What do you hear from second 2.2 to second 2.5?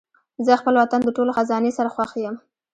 یم.